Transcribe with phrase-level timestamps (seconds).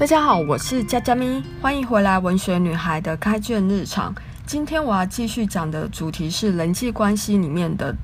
[0.00, 4.14] 大家好，我是佳佳咪，欢迎回来文学女孩的开卷日常。
[4.46, 7.94] 今天我要继续讲的主题是人际关系里面的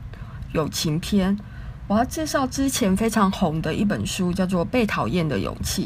[0.52, 1.34] 友情篇。
[1.88, 5.84] 我要介绍之前非常红的一本书，叫做《被讨厌的勇气》。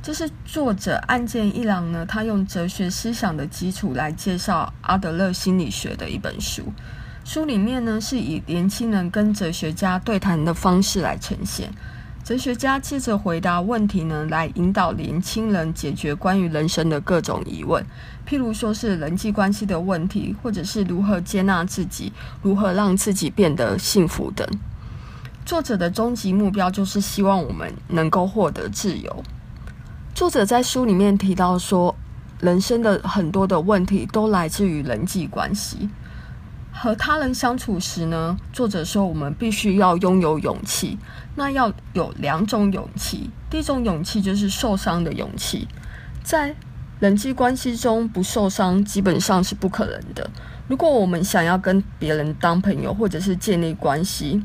[0.00, 6.72] 这是作者岸见一郎呢，他用哲学思想的基础来介绍阿德勒心理学的一本书。
[7.24, 11.68] 书里面呢，是以年轻人跟哲学家对谈的方式来呈现。
[12.24, 17.82] 哲学家借着回答问题呢，来引导年轻人解决关于人生的各种疑问，
[18.28, 22.12] 譬如说是人际关系的问题，或者是如何接纳自己，
[22.42, 24.46] 如何让自己变得幸福等。
[25.46, 29.24] 作者的终极目标就是希望我们能够获得自由。
[30.14, 31.96] 作者在书里面提到说，
[32.40, 35.88] 人生的很多的问题都来自于人际关系。
[36.80, 40.96] 和他人相处时呢，作者说我们必须要拥有勇气。
[41.34, 45.66] 那要有两种勇气，第一种勇气就是受伤的勇气。
[46.22, 46.54] 在
[47.00, 50.30] 人际关系中不受伤，基本上是不可能的。
[50.68, 54.40] 如果我们想要跟别人当朋友，或者是建立关系，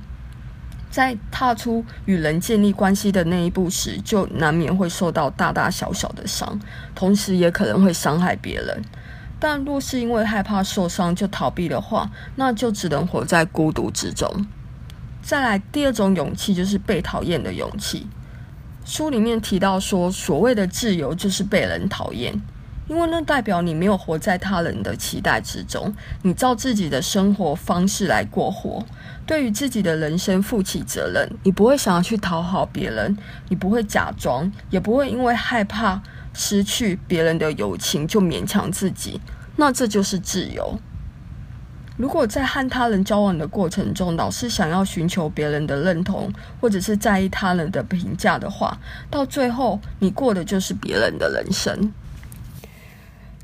[0.90, 6.60] 在踏出与人建立关系的那一步时，就难免会受到大大小小的伤，
[6.96, 8.82] 同时也可能会伤害别人。
[9.44, 14.48] 但若是因为害怕受伤就逃避的话，那就只能活在孤独之中。
[15.22, 18.08] 再来，第二种勇气就是被讨厌的勇气。
[18.86, 22.34] 书里面提到说，所谓的自由就是被人讨厌，
[22.88, 28.82] 因为那代表你没有活在他人的期待之中，你照自己的生活方式来过活，
[29.26, 31.30] 对于自己的人生负起责任。
[31.44, 33.18] 你不会想要去讨好别人，
[33.50, 36.02] 你不会假装，也不会因为害怕。
[36.34, 39.22] 失去别人的友情就勉强自己，
[39.56, 40.80] 那这就是自由。
[41.96, 48.80] 如果在和他人交往的过程中，老是想要寻求别人的认同，或者是在意他人的评价的话，
[49.12, 51.94] 到最后你过的就是别人的人生。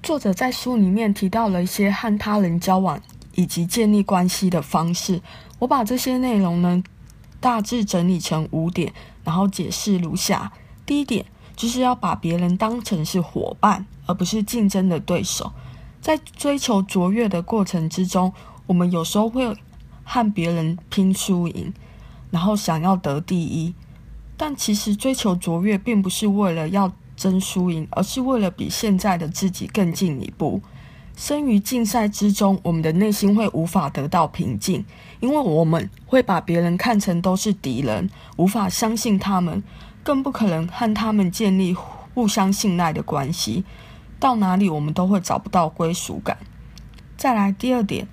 [0.01, 2.99] 作者在书里面提到了一些和他人交往
[3.35, 5.21] 以及建立关系的方式，
[5.59, 6.81] 我把这些内容呢
[7.39, 8.91] 大致整理成五点，
[9.23, 10.51] 然后解释如下：
[10.87, 11.23] 第一点。
[11.59, 15.51] 就是要把别人当成是伙伴，而不是竞争的对手。
[15.99, 18.31] 在追求卓越的过程之中，
[18.65, 19.53] 我们有时候会
[20.05, 21.73] 和别人拼输赢，
[22.31, 23.75] 然后想要得第一。
[24.37, 30.61] 但其实追求卓越，并不是为了要争输赢，而是为了比现在的自己更进一步。
[31.17, 34.85] 生于竞赛之中，我们的内心会无法得到平静，
[35.19, 39.61] 因为我们会把别人看成都是敌人，无法相信他们。
[40.09, 43.63] 更不可能和他们建立互相信赖的关系，
[44.19, 46.35] 到哪里我们都会找不到归属感。
[47.15, 48.07] 再来第二点，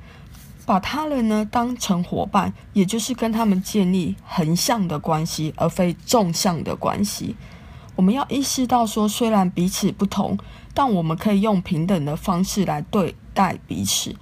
[0.67, 7.35] 把他人呢当成伙伴，也就是跟他们建立横向的关系，而非纵向的关系。
[7.95, 10.37] 我们要意识到说，虽然彼此不同，
[10.75, 14.15] 但我们可以用平等的方式来对待彼此，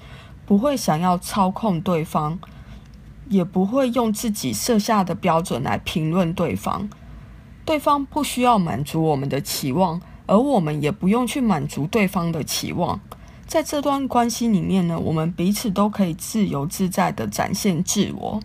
[0.46, 2.38] 不会想要操控对方，
[3.28, 6.88] 也不会用自己设下的标准来评论对方。
[7.64, 13.00] 对方不需要满足我们的期望，而我们也不用去满足对方的期望。
[13.46, 18.40] 在这段关系里面呢，我们彼此都可以自由自在地展现自我。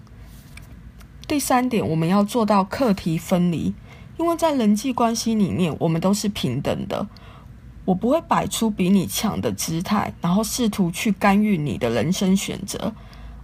[1.27, 3.73] 第三点，我们要做到课题分离，
[4.17, 7.07] 因为在人际关系里面，我们都是平等的。
[7.85, 12.93] 我不会摆出比你强的姿态，然后试图去干预你的人生选择。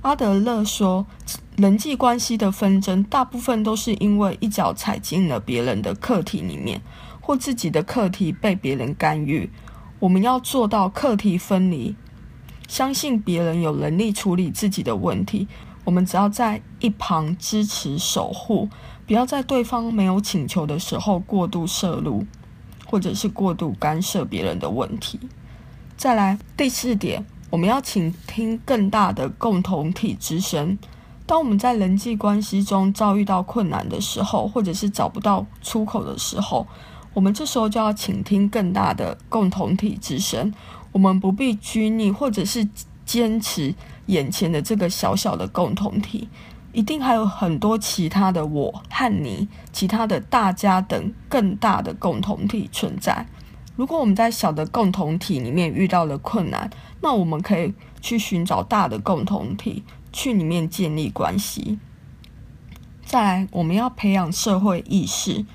[0.05, 1.07] 阿德勒说，
[1.57, 6.79] 人际关系的纷争大部分都是因为一脚踩进了别人的课题里面，
[7.19, 9.49] 或自己的课题被别人干预。
[9.97, 11.95] 我们要做到课题分离，
[12.67, 15.47] 相信别人有能力处理自己的问题。
[15.83, 18.69] 我们只要在一旁支持守护，
[19.07, 22.23] 不要在对方没有请求的时候过度涉入，
[22.85, 25.19] 或者是过度干涉别人的问题。
[25.97, 27.25] 再来第四点。
[27.55, 30.77] 我们要倾听更大的共同体之声。
[31.25, 36.67] 当我们在人际关系中遭遇到困难的时候，或者是找不到出口的时候，
[37.13, 40.53] 我们这时候就要倾听更大的共同体之声。
[40.91, 42.67] 我们不必拘泥，或者是
[43.05, 43.73] 坚持
[44.07, 46.27] 眼前的这个小小的共同体，
[46.73, 53.25] 一定还有很多其他的我和你，其他的大家等更大的共同体存在。
[53.77, 56.69] 如果我们在小的共同体里面遇到了困难，
[57.05, 57.71] 那我们可以
[58.01, 61.77] 去寻找大的共同体，去里面建立关系。
[63.05, 65.45] 再来，我们要培养社会意识。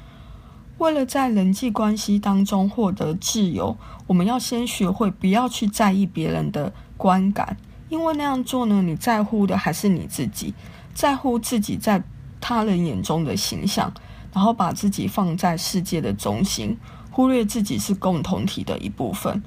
[0.79, 3.77] 为了在人际关系当中获得自由，
[4.07, 7.57] 我们要先学会不要去在意别人的观感，
[7.89, 10.55] 因为那样做呢，你在乎的还是你自己，
[10.95, 12.01] 在乎自己在
[12.41, 13.93] 他人眼中的形象，
[14.33, 16.79] 然后把自己放在世界的中心。
[17.11, 19.43] 忽略自己是共同体的一部分。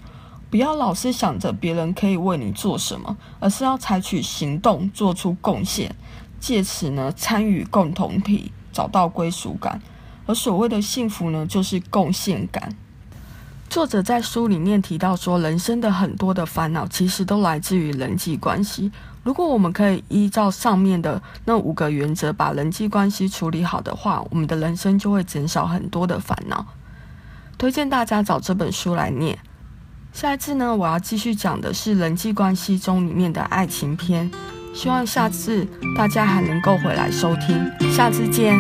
[0.53, 5.95] 不要老是想着别人可以为你做什么，而是要采取行动，做出贡献，
[6.39, 9.81] 借此呢参与共同体，找到归属感。
[10.27, 12.75] 而所谓的幸福呢，就是贡献感。
[13.67, 18.91] 作者在书里面提到说，人生的很多的烦恼其实都来自于人际关系。
[19.23, 26.63] 如果我们可以依照上面的那五个原则，把人际关系处理好的话，我们的人生就会减少很多的烦恼。
[27.57, 29.39] 推荐大家找这本书来念。
[30.13, 34.29] 下一次呢，我要继续讲的是人际关系中里面的爱情篇。
[34.73, 35.67] 希望下次
[35.97, 37.69] 大家还能够回来收听。
[37.91, 38.55] 下次见。